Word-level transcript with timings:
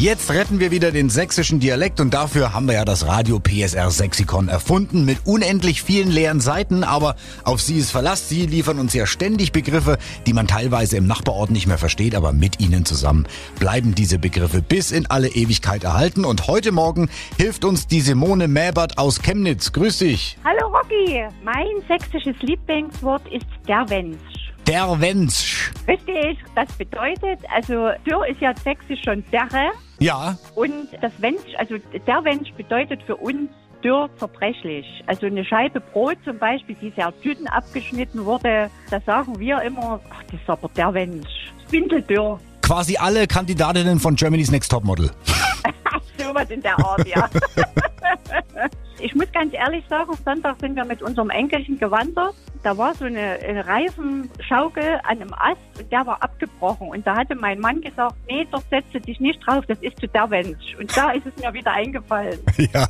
Jetzt 0.00 0.30
retten 0.32 0.60
wir 0.60 0.70
wieder 0.70 0.92
den 0.92 1.10
sächsischen 1.10 1.58
Dialekt 1.58 1.98
und 1.98 2.14
dafür 2.14 2.54
haben 2.54 2.68
wir 2.68 2.74
ja 2.74 2.84
das 2.84 3.08
Radio 3.08 3.40
PSR 3.40 3.90
Sexikon 3.90 4.46
erfunden 4.46 5.04
mit 5.04 5.18
unendlich 5.24 5.82
vielen 5.82 6.08
leeren 6.08 6.38
Seiten, 6.38 6.84
aber 6.84 7.16
auf 7.42 7.60
Sie 7.60 7.78
ist 7.78 7.90
Verlass. 7.90 8.28
Sie 8.28 8.46
liefern 8.46 8.78
uns 8.78 8.94
ja 8.94 9.06
ständig 9.06 9.50
Begriffe, 9.50 9.98
die 10.24 10.34
man 10.34 10.46
teilweise 10.46 10.96
im 10.96 11.08
Nachbarort 11.08 11.50
nicht 11.50 11.66
mehr 11.66 11.78
versteht, 11.78 12.14
aber 12.14 12.32
mit 12.32 12.60
Ihnen 12.60 12.84
zusammen 12.84 13.26
bleiben 13.58 13.96
diese 13.96 14.20
Begriffe 14.20 14.62
bis 14.62 14.92
in 14.92 15.06
alle 15.06 15.30
Ewigkeit 15.30 15.82
erhalten 15.82 16.24
und 16.24 16.46
heute 16.46 16.70
Morgen 16.70 17.10
hilft 17.36 17.64
uns 17.64 17.88
die 17.88 18.00
Simone 18.00 18.46
Mäbert 18.46 18.98
aus 18.98 19.20
Chemnitz. 19.20 19.72
Grüß 19.72 19.98
dich. 19.98 20.38
Hallo 20.44 20.68
Rocky, 20.68 21.24
mein 21.42 21.66
sächsisches 21.88 22.40
Lieblingswort 22.42 23.26
ist 23.32 23.46
der 23.66 23.84
Wensch. 23.90 24.52
Der 24.64 25.00
Wensch. 25.00 25.72
Richtig, 25.88 26.38
das 26.54 26.70
bedeutet, 26.74 27.40
also 27.52 27.88
Dürr 28.06 28.28
ist 28.28 28.40
ja 28.40 28.54
sächsisch 28.62 29.00
schon 29.02 29.24
Derre 29.32 29.72
Ja, 29.98 30.36
und 30.54 30.88
das 31.00 31.12
Wensch, 31.18 31.54
also 31.58 31.76
der 31.92 32.24
Wensch 32.24 32.52
bedeutet 32.52 33.02
für 33.02 33.16
uns 33.16 33.50
dürr 33.82 34.08
zerbrechlich. 34.18 34.86
Also 35.06 35.26
eine 35.26 35.44
Scheibe 35.44 35.80
Brot 35.80 36.16
zum 36.24 36.38
Beispiel, 36.38 36.76
die 36.80 36.90
sehr 36.90 37.12
dünn 37.24 37.46
abgeschnitten 37.48 38.24
wurde, 38.24 38.70
da 38.90 39.00
sagen 39.00 39.38
wir 39.38 39.60
immer, 39.62 40.00
ach, 40.10 40.22
das 40.24 40.40
ist 40.40 40.50
aber 40.50 40.68
der 40.76 40.94
Wensch. 40.94 41.50
Spindeldürr. 41.66 42.38
quasi 42.62 42.96
alle 42.96 43.26
Kandidatinnen 43.26 43.98
von 43.98 44.14
Germany's 44.16 44.50
Next 44.50 44.70
Topmodel. 44.70 45.10
So 46.18 46.34
was 46.34 46.50
in 46.50 46.60
der 46.60 46.76
Art, 46.84 47.06
ja. 47.06 47.28
ich 49.00 49.14
muss 49.14 49.30
ganz 49.32 49.54
ehrlich 49.54 49.84
sagen, 49.88 50.12
Sonntag 50.24 50.56
sind 50.60 50.76
wir 50.76 50.84
mit 50.84 51.02
unserem 51.02 51.30
Enkelchen 51.30 51.78
gewandert. 51.78 52.34
Da 52.62 52.76
war 52.76 52.94
so 52.94 53.04
eine, 53.04 53.38
Reifenschaukel 53.66 55.00
an 55.04 55.20
einem 55.20 55.32
Ast 55.34 55.60
und 55.78 55.90
der 55.90 56.06
war 56.06 56.22
abgebrochen. 56.22 56.88
Und 56.88 57.06
da 57.06 57.16
hatte 57.16 57.34
mein 57.34 57.60
Mann 57.60 57.80
gesagt, 57.80 58.16
nee, 58.28 58.46
dort 58.50 58.64
setze 58.70 59.00
dich 59.00 59.20
nicht 59.20 59.40
drauf, 59.46 59.64
das 59.66 59.78
ist 59.80 59.98
zu 60.00 60.08
der 60.08 60.28
Wensch. 60.30 60.74
Und 60.78 60.94
da 60.96 61.10
ist 61.12 61.26
es 61.26 61.42
mir 61.42 61.52
wieder 61.52 61.72
eingefallen. 61.72 62.38
Ja. 62.72 62.88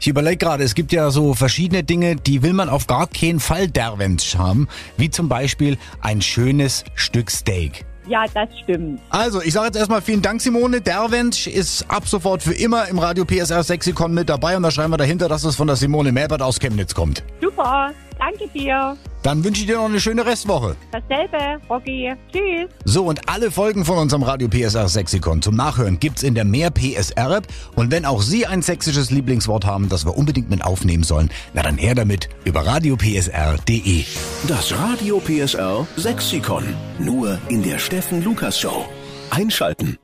Ich 0.00 0.06
überlege 0.06 0.36
gerade, 0.36 0.64
es 0.64 0.74
gibt 0.74 0.92
ja 0.92 1.10
so 1.10 1.34
verschiedene 1.34 1.84
Dinge, 1.84 2.16
die 2.16 2.42
will 2.42 2.54
man 2.54 2.68
auf 2.68 2.86
gar 2.86 3.06
keinen 3.06 3.40
Fall 3.40 3.68
derwensch 3.68 4.36
haben, 4.36 4.68
wie 4.96 5.10
zum 5.10 5.28
Beispiel 5.28 5.76
ein 6.00 6.22
schönes 6.22 6.84
Stück 6.94 7.30
Steak. 7.30 7.84
Ja, 8.08 8.24
das 8.32 8.48
stimmt. 8.62 9.00
Also, 9.10 9.42
ich 9.42 9.52
sage 9.52 9.66
jetzt 9.66 9.76
erstmal 9.76 10.00
vielen 10.00 10.22
Dank, 10.22 10.40
Simone. 10.40 10.80
Derwensch 10.80 11.46
ist 11.46 11.84
ab 11.88 12.06
sofort 12.06 12.42
für 12.42 12.54
immer 12.54 12.88
im 12.88 12.98
Radio 12.98 13.24
PSR 13.24 13.62
Sexikon 13.64 14.14
mit 14.14 14.28
dabei 14.28 14.56
und 14.56 14.62
da 14.62 14.70
schreiben 14.70 14.92
wir 14.92 14.96
dahinter, 14.96 15.28
dass 15.28 15.44
es 15.44 15.56
von 15.56 15.66
der 15.66 15.76
Simone 15.76 16.12
Mäbert 16.12 16.42
aus 16.42 16.60
Chemnitz 16.60 16.94
kommt. 16.94 17.22
Super, 17.40 17.90
danke 18.18 18.48
dir. 18.48 18.96
Dann 19.26 19.42
wünsche 19.42 19.62
ich 19.62 19.66
dir 19.66 19.74
noch 19.78 19.86
eine 19.86 19.98
schöne 19.98 20.24
Restwoche. 20.24 20.76
Dasselbe, 20.92 21.60
Rocky. 21.68 22.14
Tschüss. 22.30 22.70
So, 22.84 23.06
und 23.06 23.28
alle 23.28 23.50
Folgen 23.50 23.84
von 23.84 23.98
unserem 23.98 24.22
Radio 24.22 24.46
PSR 24.46 24.88
Sexikon 24.88 25.42
zum 25.42 25.56
Nachhören 25.56 25.98
gibt's 25.98 26.22
in 26.22 26.36
der 26.36 26.44
Mehr 26.44 26.70
PSR 26.70 27.38
App. 27.38 27.48
Und 27.74 27.90
wenn 27.90 28.04
auch 28.04 28.22
Sie 28.22 28.46
ein 28.46 28.62
sächsisches 28.62 29.10
Lieblingswort 29.10 29.66
haben, 29.66 29.88
das 29.88 30.06
wir 30.06 30.16
unbedingt 30.16 30.48
mit 30.48 30.64
aufnehmen 30.64 31.02
sollen, 31.02 31.28
na 31.54 31.64
dann 31.64 31.76
her 31.76 31.96
damit 31.96 32.28
über 32.44 32.64
radiopsr.de. 32.64 34.04
Das 34.46 34.72
Radio 34.78 35.18
PSR 35.18 35.88
Sexikon. 35.96 36.62
Nur 37.00 37.36
in 37.48 37.64
der 37.64 37.80
Steffen 37.80 38.22
Lukas 38.22 38.60
Show. 38.60 38.84
Einschalten. 39.30 39.98